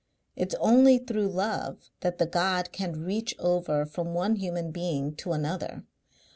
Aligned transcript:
It's 0.35 0.55
only 0.55 0.97
through 0.97 1.27
love 1.27 1.91
that 1.99 2.17
the 2.17 2.25
God 2.25 2.71
can 2.71 3.03
reach 3.03 3.35
over 3.37 3.85
from 3.85 4.15
one 4.15 4.35
human 4.37 4.71
being 4.71 5.13
to 5.17 5.31
another. 5.31 5.83